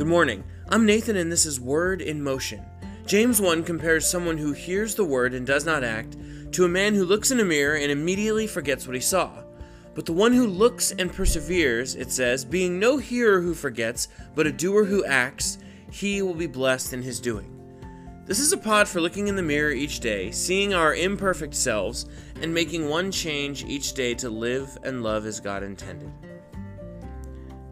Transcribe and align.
Good 0.00 0.08
morning. 0.08 0.44
I'm 0.70 0.86
Nathan, 0.86 1.16
and 1.16 1.30
this 1.30 1.44
is 1.44 1.60
Word 1.60 2.00
in 2.00 2.22
Motion. 2.22 2.64
James 3.04 3.38
1 3.38 3.64
compares 3.64 4.08
someone 4.08 4.38
who 4.38 4.54
hears 4.54 4.94
the 4.94 5.04
word 5.04 5.34
and 5.34 5.46
does 5.46 5.66
not 5.66 5.84
act 5.84 6.16
to 6.52 6.64
a 6.64 6.68
man 6.68 6.94
who 6.94 7.04
looks 7.04 7.30
in 7.30 7.38
a 7.38 7.44
mirror 7.44 7.76
and 7.76 7.92
immediately 7.92 8.46
forgets 8.46 8.86
what 8.86 8.96
he 8.96 9.02
saw. 9.02 9.30
But 9.94 10.06
the 10.06 10.14
one 10.14 10.32
who 10.32 10.46
looks 10.46 10.90
and 10.92 11.12
perseveres, 11.12 11.96
it 11.96 12.10
says, 12.10 12.46
being 12.46 12.78
no 12.78 12.96
hearer 12.96 13.42
who 13.42 13.52
forgets, 13.52 14.08
but 14.34 14.46
a 14.46 14.52
doer 14.52 14.86
who 14.86 15.04
acts, 15.04 15.58
he 15.92 16.22
will 16.22 16.32
be 16.32 16.46
blessed 16.46 16.94
in 16.94 17.02
his 17.02 17.20
doing. 17.20 17.54
This 18.24 18.40
is 18.40 18.54
a 18.54 18.56
pod 18.56 18.88
for 18.88 19.02
looking 19.02 19.28
in 19.28 19.36
the 19.36 19.42
mirror 19.42 19.70
each 19.70 20.00
day, 20.00 20.30
seeing 20.30 20.72
our 20.72 20.94
imperfect 20.94 21.54
selves, 21.54 22.06
and 22.40 22.54
making 22.54 22.88
one 22.88 23.12
change 23.12 23.64
each 23.64 23.92
day 23.92 24.14
to 24.14 24.30
live 24.30 24.78
and 24.82 25.02
love 25.02 25.26
as 25.26 25.40
God 25.40 25.62
intended. 25.62 26.10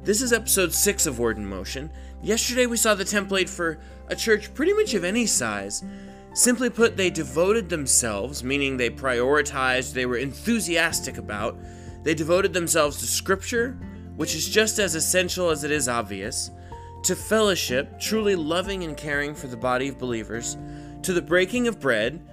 This 0.05 0.23
is 0.23 0.33
episode 0.33 0.73
6 0.73 1.07
of 1.07 1.19
Word 1.19 1.37
in 1.37 1.45
Motion. 1.45 1.91
Yesterday 2.23 2.67
we 2.67 2.79
saw 2.79 2.95
the 2.95 3.05
template 3.05 3.49
for 3.49 3.79
a 4.07 4.17
church 4.17 4.55
pretty 4.55 4.73
much 4.73 4.95
of 4.95 5.05
any 5.05 5.27
size. 5.27 5.85
Simply 6.33 6.71
put, 6.71 6.97
they 6.97 7.11
devoted 7.11 7.69
themselves, 7.69 8.43
meaning 8.43 8.77
they 8.77 8.91
prioritized, 8.91 9.93
they 9.93 10.07
were 10.07 10.17
enthusiastic 10.17 11.19
about, 11.19 11.59
they 12.05 12.15
devoted 12.15 12.55
themselves 12.55 12.99
to 12.99 13.07
Scripture, 13.07 13.77
which 14.17 14.35
is 14.35 14.49
just 14.49 14.79
as 14.79 14.95
essential 14.95 15.51
as 15.51 15.65
it 15.65 15.71
is 15.71 15.89
obvious, 15.89 16.53
to 17.03 17.15
fellowship, 17.15 18.01
truly 18.01 18.37
loving 18.37 18.85
and 18.85 18.97
caring 18.97 19.35
for 19.35 19.49
the 19.49 19.57
body 19.57 19.89
of 19.89 19.99
believers, 19.99 20.57
to 21.03 21.13
the 21.13 21.21
breaking 21.21 21.67
of 21.67 21.81
bread, 21.81 22.25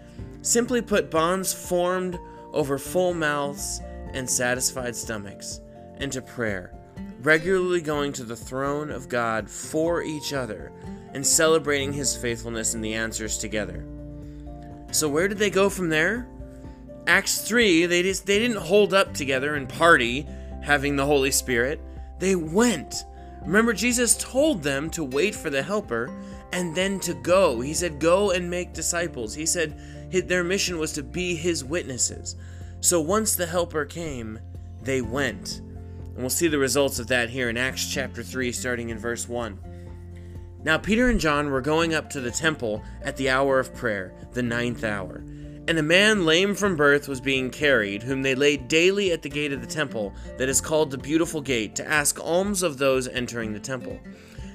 simply 0.44 0.82
put, 0.82 1.12
bonds 1.12 1.52
formed 1.52 2.18
over 2.54 2.78
full 2.78 3.14
mouths 3.14 3.82
and 4.14 4.30
satisfied 4.30 4.96
stomachs, 4.96 5.60
and 5.98 6.12
to 6.12 6.22
prayer 6.22 6.72
regularly 7.22 7.82
going 7.82 8.14
to 8.14 8.24
the 8.24 8.36
throne 8.36 8.92
of 8.92 9.10
God 9.10 9.50
for 9.50 10.02
each 10.02 10.34
other 10.34 10.72
and 11.14 11.26
celebrating 11.26 11.94
his 11.94 12.16
faithfulness 12.16 12.74
and 12.74 12.84
the 12.84 12.94
answers 12.94 13.38
together. 13.38 13.86
So 14.92 15.10
where 15.10 15.28
did 15.28 15.38
they 15.38 15.50
go 15.50 15.70
from 15.70 15.90
there? 15.90 16.28
Acts 17.08 17.42
3, 17.48 17.86
they 17.86 18.02
just 18.02 18.26
they 18.26 18.40
didn't 18.40 18.58
hold 18.58 18.94
up 18.94 19.14
together 19.14 19.56
and 19.56 19.70
party 19.70 20.26
having 20.62 20.96
the 20.96 21.06
Holy 21.06 21.32
Spirit. 21.32 21.80
They 22.20 22.36
went. 22.36 23.06
Remember 23.44 23.74
Jesus 23.74 24.18
told 24.18 24.64
them 24.64 24.90
to 24.92 25.04
wait 25.04 25.36
for 25.36 25.50
the 25.50 25.62
helper 25.62 26.10
and 26.52 26.76
then 26.76 27.00
to 27.02 27.14
go. 27.14 27.62
He 27.62 27.74
said 27.74 28.00
go 28.00 28.32
and 28.32 28.50
make 28.50 28.74
disciples. 28.74 29.36
He 29.36 29.46
said 29.46 29.78
their 30.12 30.44
mission 30.44 30.80
was 30.80 30.94
to 30.94 31.04
be 31.04 31.36
his 31.36 31.64
witnesses. 31.64 32.36
So 32.80 33.02
once 33.02 33.36
the 33.36 33.46
helper 33.46 33.86
came, 33.86 34.40
they 34.82 35.02
went. 35.02 35.62
And 36.16 36.24
we'll 36.24 36.30
see 36.30 36.48
the 36.48 36.58
results 36.58 36.98
of 36.98 37.08
that 37.08 37.30
here 37.30 37.50
in 37.50 37.58
Acts 37.58 37.92
chapter 37.92 38.24
3, 38.24 38.54
starting 38.54 38.90
in 38.90 38.98
verse 38.98 39.28
1. 39.28 39.60
Now 40.64 40.78
Peter 40.78 41.10
and 41.10 41.20
John 41.20 41.52
were 41.52 41.62
going 41.62 41.94
up 41.94 42.10
to 42.12 42.22
the 42.22 42.32
temple 42.32 42.82
at 43.04 43.18
the 43.18 43.30
hour 43.30 43.60
of 43.60 43.76
prayer, 43.76 44.14
the 44.32 44.42
ninth 44.42 44.84
hour. 44.84 45.24
And 45.68 45.78
a 45.78 45.84
man 45.84 46.26
lame 46.26 46.56
from 46.56 46.78
birth 46.78 47.08
was 47.08 47.20
being 47.20 47.50
carried, 47.50 48.02
whom 48.04 48.22
they 48.22 48.34
laid 48.34 48.68
daily 48.68 49.12
at 49.12 49.24
the 49.24 49.30
gate 49.30 49.52
of 49.52 49.62
the 49.62 49.68
temple, 49.68 50.14
that 50.38 50.48
is 50.48 50.62
called 50.62 50.90
the 50.90 50.98
Beautiful 50.98 51.42
Gate, 51.42 51.76
to 51.76 51.88
ask 51.88 52.20
alms 52.24 52.64
of 52.64 52.78
those 52.78 53.08
entering 53.08 53.52
the 53.52 53.60
temple. 53.60 54.00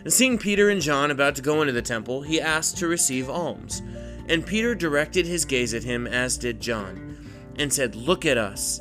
And 0.02 0.12
seeing 0.12 0.38
Peter 0.38 0.70
and 0.70 0.80
John 0.80 1.10
about 1.10 1.36
to 1.36 1.42
go 1.42 1.60
into 1.60 1.72
the 1.72 1.82
temple, 1.82 2.22
he 2.22 2.40
asked 2.40 2.78
to 2.78 2.88
receive 2.88 3.28
alms. 3.28 3.82
And 4.28 4.46
Peter 4.46 4.74
directed 4.74 5.26
his 5.26 5.44
gaze 5.44 5.74
at 5.74 5.84
him, 5.84 6.06
as 6.06 6.38
did 6.38 6.60
John, 6.60 7.18
and 7.56 7.72
said, 7.72 7.94
Look 7.96 8.24
at 8.24 8.38
us 8.38 8.80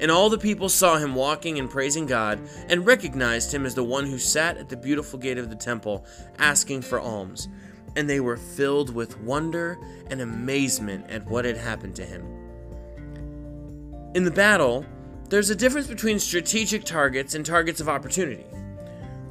And 0.00 0.10
all 0.10 0.30
the 0.30 0.38
people 0.38 0.68
saw 0.68 0.96
him 0.96 1.14
walking 1.14 1.58
and 1.58 1.68
praising 1.68 2.06
God, 2.06 2.40
and 2.68 2.86
recognized 2.86 3.52
him 3.52 3.66
as 3.66 3.74
the 3.74 3.84
one 3.84 4.06
who 4.06 4.18
sat 4.18 4.56
at 4.56 4.68
the 4.68 4.76
beautiful 4.76 5.18
gate 5.18 5.38
of 5.38 5.50
the 5.50 5.56
temple, 5.56 6.04
asking 6.38 6.82
for 6.82 7.00
alms. 7.00 7.48
And 7.96 8.08
they 8.08 8.20
were 8.20 8.36
filled 8.36 8.94
with 8.94 9.18
wonder 9.20 9.78
and 10.10 10.20
amazement 10.20 11.10
at 11.10 11.26
what 11.26 11.44
had 11.44 11.56
happened 11.56 11.96
to 11.96 12.04
him. 12.04 12.24
In 14.14 14.24
the 14.24 14.30
battle, 14.30 14.86
there's 15.28 15.50
a 15.50 15.54
difference 15.54 15.86
between 15.86 16.18
strategic 16.18 16.84
targets 16.84 17.34
and 17.34 17.44
targets 17.44 17.80
of 17.80 17.88
opportunity. 17.88 18.46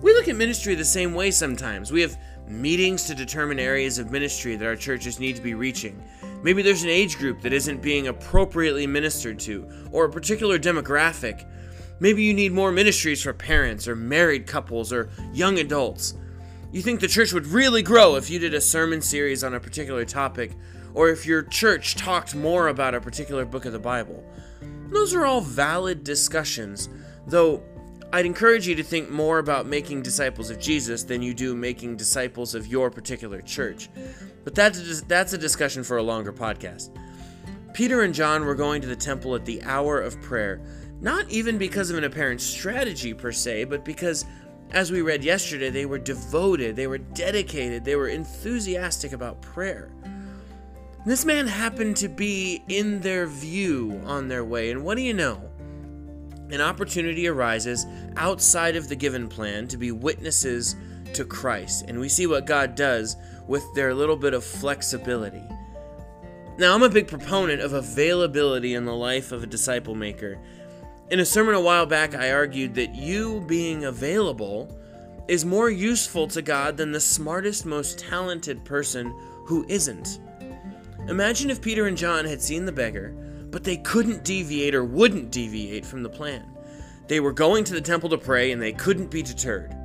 We 0.01 0.13
look 0.13 0.27
at 0.27 0.35
ministry 0.35 0.75
the 0.75 0.85
same 0.85 1.15
way 1.15 1.31
sometimes. 1.31 1.91
We 1.91 2.01
have 2.01 2.17
meetings 2.47 3.03
to 3.05 3.15
determine 3.15 3.59
areas 3.59 3.97
of 3.97 4.11
ministry 4.11 4.55
that 4.55 4.67
our 4.67 4.75
churches 4.75 5.19
need 5.19 5.35
to 5.35 5.41
be 5.41 5.55
reaching. 5.55 6.03
Maybe 6.43 6.61
there's 6.61 6.83
an 6.83 6.89
age 6.89 7.17
group 7.17 7.41
that 7.41 7.53
isn't 7.53 7.81
being 7.81 8.07
appropriately 8.07 8.87
ministered 8.87 9.39
to, 9.39 9.67
or 9.91 10.05
a 10.05 10.11
particular 10.11 10.59
demographic. 10.59 11.45
Maybe 11.99 12.23
you 12.23 12.33
need 12.33 12.51
more 12.51 12.71
ministries 12.71 13.23
for 13.23 13.33
parents, 13.33 13.87
or 13.87 13.95
married 13.95 14.45
couples, 14.45 14.93
or 14.93 15.09
young 15.33 15.57
adults. 15.59 16.13
You 16.71 16.81
think 16.81 16.99
the 16.99 17.07
church 17.07 17.33
would 17.33 17.47
really 17.47 17.81
grow 17.81 18.15
if 18.15 18.29
you 18.29 18.39
did 18.39 18.53
a 18.53 18.61
sermon 18.61 19.01
series 19.01 19.43
on 19.43 19.55
a 19.55 19.59
particular 19.59 20.05
topic, 20.05 20.51
or 20.93 21.09
if 21.09 21.25
your 21.25 21.43
church 21.43 21.95
talked 21.95 22.35
more 22.35 22.67
about 22.67 22.93
a 22.93 23.01
particular 23.01 23.45
book 23.45 23.65
of 23.65 23.73
the 23.73 23.79
Bible. 23.79 24.23
Those 24.89 25.13
are 25.13 25.25
all 25.25 25.41
valid 25.41 26.03
discussions, 26.03 26.89
though 27.25 27.63
I'd 28.13 28.25
encourage 28.25 28.65
you 28.65 28.75
to 28.75 28.83
think 28.83 29.09
more 29.09 29.39
about 29.39 29.65
making 29.65 30.01
disciples 30.01 30.49
of 30.49 30.59
Jesus 30.59 31.03
than 31.03 31.21
you 31.21 31.33
do 31.33 31.55
making 31.55 31.97
disciples 31.97 32.55
of 32.55 32.65
your 32.65 32.89
particular 32.89 33.41
church. 33.41 33.89
But 34.45 34.55
that's 34.55 34.79
a, 34.79 35.05
that's 35.05 35.33
a 35.33 35.37
discussion 35.37 35.83
for 35.83 35.97
a 35.97 36.03
longer 36.03 36.31
podcast. 36.31 36.97
Peter 37.73 38.03
and 38.03 38.13
John 38.13 38.45
were 38.45 38.55
going 38.55 38.81
to 38.81 38.87
the 38.87 38.95
temple 38.95 39.35
at 39.35 39.43
the 39.43 39.61
hour 39.63 39.99
of 39.99 40.21
prayer, 40.21 40.61
not 41.01 41.29
even 41.29 41.57
because 41.57 41.91
of 41.91 41.97
an 41.97 42.05
apparent 42.05 42.39
strategy 42.39 43.13
per 43.13 43.33
se, 43.33 43.65
but 43.65 43.83
because, 43.83 44.25
as 44.71 44.89
we 44.89 45.01
read 45.01 45.21
yesterday, 45.23 45.69
they 45.69 45.85
were 45.85 45.99
devoted, 45.99 46.77
they 46.77 46.87
were 46.87 46.97
dedicated, 46.97 47.83
they 47.83 47.97
were 47.97 48.07
enthusiastic 48.07 49.11
about 49.11 49.41
prayer. 49.41 49.91
This 51.05 51.25
man 51.25 51.45
happened 51.45 51.97
to 51.97 52.07
be 52.07 52.63
in 52.69 53.01
their 53.01 53.27
view 53.27 54.01
on 54.05 54.29
their 54.29 54.45
way, 54.45 54.71
and 54.71 54.83
what 54.83 54.95
do 54.95 55.03
you 55.03 55.13
know? 55.13 55.51
An 56.49 56.61
opportunity 56.61 57.27
arises 57.27 57.85
outside 58.15 58.75
of 58.75 58.87
the 58.87 58.95
given 58.95 59.27
plan 59.27 59.67
to 59.67 59.77
be 59.77 59.91
witnesses 59.91 60.75
to 61.13 61.25
Christ, 61.25 61.85
and 61.87 61.99
we 61.99 62.09
see 62.09 62.27
what 62.27 62.45
God 62.45 62.75
does 62.75 63.17
with 63.47 63.63
their 63.75 63.93
little 63.93 64.15
bit 64.15 64.33
of 64.33 64.43
flexibility. 64.43 65.43
Now, 66.57 66.73
I'm 66.73 66.83
a 66.83 66.89
big 66.89 67.07
proponent 67.07 67.61
of 67.61 67.73
availability 67.73 68.73
in 68.73 68.85
the 68.85 68.95
life 68.95 69.31
of 69.31 69.43
a 69.43 69.47
disciple 69.47 69.93
maker. 69.93 70.39
In 71.11 71.19
a 71.19 71.25
sermon 71.25 71.55
a 71.55 71.61
while 71.61 71.85
back, 71.85 72.15
I 72.15 72.31
argued 72.31 72.75
that 72.75 72.95
you 72.95 73.41
being 73.41 73.85
available 73.85 74.77
is 75.27 75.45
more 75.45 75.69
useful 75.69 76.27
to 76.29 76.41
God 76.41 76.77
than 76.77 76.91
the 76.91 76.99
smartest, 76.99 77.65
most 77.65 77.99
talented 77.99 78.63
person 78.65 79.13
who 79.45 79.65
isn't. 79.67 80.19
Imagine 81.07 81.49
if 81.49 81.61
Peter 81.61 81.87
and 81.87 81.97
John 81.97 82.25
had 82.25 82.41
seen 82.41 82.65
the 82.65 82.71
beggar, 82.71 83.13
but 83.51 83.63
they 83.63 83.77
couldn't 83.77 84.23
deviate 84.23 84.75
or 84.75 84.83
wouldn't 84.83 85.31
deviate 85.31 85.85
from 85.85 86.03
the 86.03 86.09
plan. 86.09 86.45
They 87.07 87.19
were 87.19 87.31
going 87.31 87.63
to 87.65 87.73
the 87.73 87.81
temple 87.81 88.09
to 88.09 88.17
pray 88.17 88.51
and 88.51 88.61
they 88.61 88.73
couldn't 88.73 89.09
be 89.09 89.21
deterred. 89.21 89.75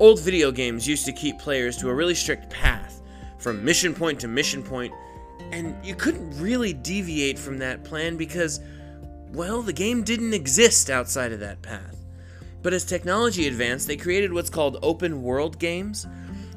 Old 0.00 0.20
video 0.20 0.50
games 0.50 0.88
used 0.88 1.04
to 1.06 1.12
keep 1.12 1.38
players 1.38 1.76
to 1.78 1.88
a 1.88 1.94
really 1.94 2.14
strict 2.14 2.50
path, 2.50 3.00
from 3.38 3.64
mission 3.64 3.94
point 3.94 4.20
to 4.20 4.28
mission 4.28 4.62
point, 4.62 4.92
and 5.52 5.76
you 5.84 5.94
couldn't 5.94 6.40
really 6.40 6.72
deviate 6.72 7.38
from 7.38 7.58
that 7.58 7.84
plan 7.84 8.16
because, 8.16 8.60
well, 9.32 9.62
the 9.62 9.72
game 9.72 10.02
didn't 10.02 10.34
exist 10.34 10.90
outside 10.90 11.32
of 11.32 11.40
that 11.40 11.62
path. 11.62 11.96
But 12.62 12.72
as 12.72 12.84
technology 12.84 13.46
advanced, 13.46 13.86
they 13.86 13.96
created 13.96 14.32
what's 14.32 14.50
called 14.50 14.78
open 14.82 15.22
world 15.22 15.58
games. 15.58 16.06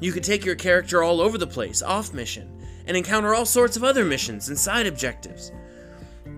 You 0.00 0.10
could 0.12 0.24
take 0.24 0.44
your 0.44 0.54
character 0.54 1.02
all 1.02 1.20
over 1.20 1.36
the 1.36 1.46
place, 1.46 1.82
off 1.82 2.14
mission, 2.14 2.50
and 2.86 2.96
encounter 2.96 3.34
all 3.34 3.44
sorts 3.44 3.76
of 3.76 3.84
other 3.84 4.04
missions 4.04 4.48
and 4.48 4.58
side 4.58 4.86
objectives. 4.86 5.52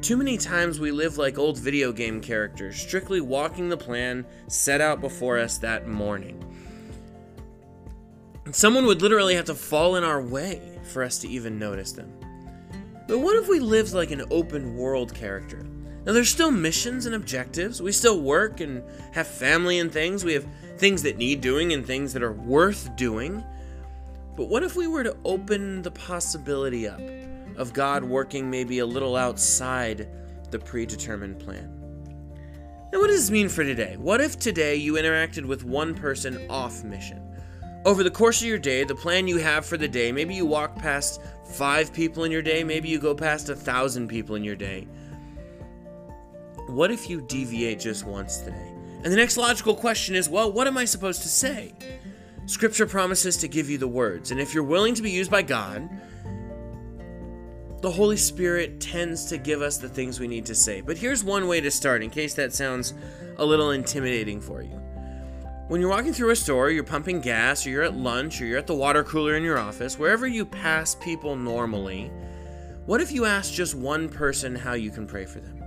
Too 0.02 0.16
many 0.16 0.38
times 0.38 0.80
we 0.80 0.92
live 0.92 1.18
like 1.18 1.36
old 1.36 1.58
video 1.58 1.92
game 1.92 2.22
characters, 2.22 2.80
strictly 2.80 3.20
walking 3.20 3.68
the 3.68 3.76
plan 3.76 4.24
set 4.48 4.80
out 4.80 5.02
before 5.02 5.38
us 5.38 5.58
that 5.58 5.88
morning. 5.88 6.42
Someone 8.50 8.86
would 8.86 9.02
literally 9.02 9.34
have 9.34 9.44
to 9.44 9.54
fall 9.54 9.96
in 9.96 10.04
our 10.04 10.22
way 10.22 10.78
for 10.84 11.02
us 11.02 11.18
to 11.18 11.28
even 11.28 11.58
notice 11.58 11.92
them. 11.92 12.10
But 13.08 13.18
what 13.18 13.36
if 13.36 13.46
we 13.46 13.60
lived 13.60 13.92
like 13.92 14.10
an 14.10 14.24
open 14.30 14.74
world 14.74 15.14
character? 15.14 15.66
Now, 16.06 16.14
there's 16.14 16.30
still 16.30 16.50
missions 16.50 17.04
and 17.04 17.14
objectives. 17.14 17.82
We 17.82 17.92
still 17.92 18.22
work 18.22 18.60
and 18.60 18.82
have 19.12 19.26
family 19.26 19.80
and 19.80 19.92
things. 19.92 20.24
We 20.24 20.32
have 20.32 20.46
things 20.78 21.02
that 21.02 21.18
need 21.18 21.42
doing 21.42 21.74
and 21.74 21.84
things 21.84 22.14
that 22.14 22.22
are 22.22 22.32
worth 22.32 22.96
doing. 22.96 23.44
But 24.34 24.48
what 24.48 24.62
if 24.62 24.76
we 24.76 24.86
were 24.86 25.04
to 25.04 25.16
open 25.26 25.82
the 25.82 25.90
possibility 25.90 26.88
up 26.88 27.00
of 27.60 27.74
God 27.74 28.02
working 28.02 28.50
maybe 28.50 28.78
a 28.78 28.86
little 28.86 29.16
outside 29.16 30.08
the 30.50 30.58
predetermined 30.58 31.38
plan? 31.38 31.76
Now, 32.90 33.00
what 33.00 33.08
does 33.08 33.20
this 33.20 33.30
mean 33.30 33.50
for 33.50 33.62
today? 33.62 33.96
What 33.98 34.22
if 34.22 34.38
today 34.38 34.76
you 34.76 34.94
interacted 34.94 35.44
with 35.44 35.62
one 35.62 35.94
person 35.94 36.50
off 36.50 36.82
mission? 36.82 37.22
Over 37.84 38.02
the 38.02 38.10
course 38.10 38.40
of 38.40 38.48
your 38.48 38.58
day, 38.58 38.84
the 38.84 38.94
plan 38.94 39.28
you 39.28 39.36
have 39.36 39.66
for 39.66 39.76
the 39.76 39.86
day, 39.86 40.10
maybe 40.10 40.34
you 40.34 40.46
walk 40.46 40.74
past 40.76 41.20
five 41.44 41.92
people 41.92 42.24
in 42.24 42.32
your 42.32 42.40
day, 42.40 42.64
maybe 42.64 42.88
you 42.88 42.98
go 42.98 43.14
past 43.14 43.50
a 43.50 43.54
thousand 43.54 44.08
people 44.08 44.36
in 44.36 44.42
your 44.42 44.56
day. 44.56 44.88
What 46.66 46.90
if 46.90 47.10
you 47.10 47.20
deviate 47.20 47.78
just 47.78 48.06
once 48.06 48.38
today? 48.38 48.72
And 49.04 49.12
the 49.12 49.16
next 49.16 49.36
logical 49.36 49.74
question 49.74 50.14
is 50.14 50.30
well, 50.30 50.50
what 50.50 50.66
am 50.66 50.78
I 50.78 50.86
supposed 50.86 51.22
to 51.22 51.28
say? 51.28 51.74
Scripture 52.46 52.86
promises 52.86 53.36
to 53.38 53.48
give 53.48 53.68
you 53.68 53.76
the 53.76 53.86
words, 53.86 54.30
and 54.30 54.40
if 54.40 54.54
you're 54.54 54.64
willing 54.64 54.94
to 54.94 55.02
be 55.02 55.10
used 55.10 55.30
by 55.30 55.42
God, 55.42 55.88
the 57.80 57.90
Holy 57.90 58.16
Spirit 58.16 58.78
tends 58.78 59.24
to 59.26 59.38
give 59.38 59.62
us 59.62 59.78
the 59.78 59.88
things 59.88 60.20
we 60.20 60.28
need 60.28 60.44
to 60.46 60.54
say. 60.54 60.82
But 60.82 60.98
here's 60.98 61.24
one 61.24 61.48
way 61.48 61.60
to 61.62 61.70
start 61.70 62.02
in 62.02 62.10
case 62.10 62.34
that 62.34 62.52
sounds 62.52 62.92
a 63.38 63.44
little 63.44 63.70
intimidating 63.70 64.40
for 64.40 64.62
you. 64.62 64.78
When 65.68 65.80
you're 65.80 65.88
walking 65.88 66.12
through 66.12 66.30
a 66.30 66.36
store, 66.36 66.70
you're 66.70 66.84
pumping 66.84 67.20
gas, 67.20 67.64
or 67.66 67.70
you're 67.70 67.84
at 67.84 67.94
lunch, 67.94 68.42
or 68.42 68.44
you're 68.44 68.58
at 68.58 68.66
the 68.66 68.74
water 68.74 69.04
cooler 69.04 69.36
in 69.36 69.42
your 69.42 69.58
office, 69.58 69.98
wherever 69.98 70.26
you 70.26 70.44
pass 70.44 70.94
people 70.96 71.36
normally, 71.36 72.10
what 72.86 73.00
if 73.00 73.12
you 73.12 73.24
ask 73.24 73.52
just 73.52 73.74
one 73.74 74.08
person 74.08 74.54
how 74.54 74.72
you 74.72 74.90
can 74.90 75.06
pray 75.06 75.24
for 75.24 75.40
them? 75.40 75.62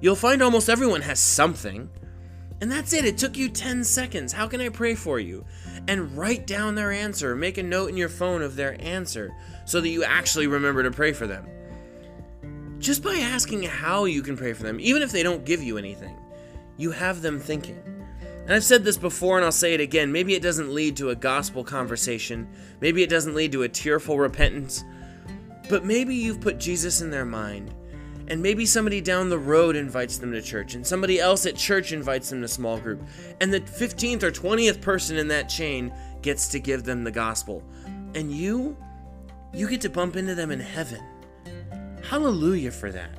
You'll 0.00 0.16
find 0.16 0.42
almost 0.42 0.68
everyone 0.68 1.02
has 1.02 1.20
something. 1.20 1.88
And 2.62 2.70
that's 2.70 2.92
it. 2.92 3.04
It 3.04 3.18
took 3.18 3.36
you 3.36 3.48
10 3.48 3.82
seconds. 3.82 4.32
How 4.32 4.46
can 4.46 4.60
I 4.60 4.68
pray 4.68 4.94
for 4.94 5.18
you? 5.18 5.44
And 5.88 6.16
write 6.16 6.46
down 6.46 6.76
their 6.76 6.92
answer. 6.92 7.34
Make 7.34 7.58
a 7.58 7.62
note 7.64 7.88
in 7.88 7.96
your 7.96 8.08
phone 8.08 8.40
of 8.40 8.54
their 8.54 8.80
answer 8.80 9.34
so 9.64 9.80
that 9.80 9.88
you 9.88 10.04
actually 10.04 10.46
remember 10.46 10.84
to 10.84 10.92
pray 10.92 11.12
for 11.12 11.26
them. 11.26 11.44
Just 12.78 13.02
by 13.02 13.16
asking 13.16 13.64
how 13.64 14.04
you 14.04 14.22
can 14.22 14.36
pray 14.36 14.52
for 14.52 14.62
them, 14.62 14.78
even 14.78 15.02
if 15.02 15.10
they 15.10 15.24
don't 15.24 15.44
give 15.44 15.60
you 15.60 15.76
anything, 15.76 16.16
you 16.76 16.92
have 16.92 17.20
them 17.20 17.40
thinking. 17.40 17.82
And 18.44 18.52
I've 18.52 18.62
said 18.62 18.84
this 18.84 18.96
before 18.96 19.38
and 19.38 19.44
I'll 19.44 19.50
say 19.50 19.74
it 19.74 19.80
again. 19.80 20.12
Maybe 20.12 20.34
it 20.34 20.42
doesn't 20.42 20.72
lead 20.72 20.96
to 20.98 21.10
a 21.10 21.16
gospel 21.16 21.64
conversation. 21.64 22.48
Maybe 22.80 23.02
it 23.02 23.10
doesn't 23.10 23.34
lead 23.34 23.50
to 23.52 23.64
a 23.64 23.68
tearful 23.68 24.20
repentance. 24.20 24.84
But 25.68 25.84
maybe 25.84 26.14
you've 26.14 26.40
put 26.40 26.58
Jesus 26.58 27.00
in 27.00 27.10
their 27.10 27.24
mind 27.24 27.74
and 28.28 28.42
maybe 28.42 28.66
somebody 28.66 29.00
down 29.00 29.28
the 29.28 29.38
road 29.38 29.76
invites 29.76 30.18
them 30.18 30.32
to 30.32 30.42
church, 30.42 30.74
and 30.74 30.86
somebody 30.86 31.20
else 31.20 31.46
at 31.46 31.56
church 31.56 31.92
invites 31.92 32.30
them 32.30 32.40
to 32.42 32.48
small 32.48 32.78
group, 32.78 33.02
and 33.40 33.52
the 33.52 33.60
15th 33.60 34.22
or 34.22 34.30
20th 34.30 34.80
person 34.80 35.16
in 35.16 35.28
that 35.28 35.48
chain 35.48 35.92
gets 36.22 36.48
to 36.48 36.60
give 36.60 36.84
them 36.84 37.04
the 37.04 37.10
gospel. 37.10 37.62
And 38.14 38.32
you, 38.32 38.76
you 39.52 39.68
get 39.68 39.80
to 39.82 39.90
bump 39.90 40.16
into 40.16 40.34
them 40.34 40.50
in 40.50 40.60
heaven. 40.60 41.02
Hallelujah 42.02 42.70
for 42.70 42.92
that. 42.92 43.18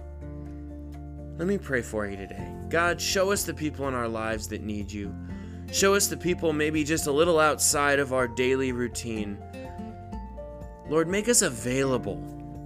Let 1.38 1.48
me 1.48 1.58
pray 1.58 1.82
for 1.82 2.08
you 2.08 2.16
today. 2.16 2.48
God, 2.70 3.02
show 3.02 3.32
us 3.32 3.44
the 3.44 3.54
people 3.54 3.88
in 3.88 3.94
our 3.94 4.08
lives 4.08 4.48
that 4.50 4.62
need 4.62 4.92
you. 4.92 5.14
Show 5.72 5.96
us 5.96 6.08
the 6.08 6.18
people 6.18 6.54
maybe 6.54 6.84
just 6.84 7.08
a 7.08 7.12
little 7.12 7.40
outside 7.40 7.98
of 7.98 8.14
our 8.14 8.28
daily 8.28 8.72
routine. 8.72 9.38
Lord, 10.88 11.08
make 11.08 11.28
us 11.28 11.42
available 11.42 12.22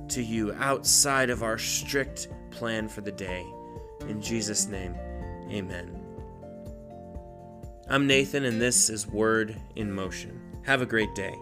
to 0.10 0.24
you 0.24 0.54
outside 0.54 1.30
of 1.30 1.44
our 1.44 1.58
strict 1.58 2.28
plan 2.52 2.88
for 2.88 3.02
the 3.02 3.12
day. 3.12 3.46
In 4.02 4.22
Jesus' 4.22 4.68
name, 4.68 4.96
amen. 5.50 6.04
I'm 7.90 8.06
Nathan, 8.08 8.46
and 8.46 8.62
this 8.62 8.90
is 8.90 9.08
Word 9.08 9.56
in 9.76 9.92
Motion. 9.92 10.42
Have 10.64 10.82
a 10.82 10.86
great 10.86 11.14
day. 11.16 11.36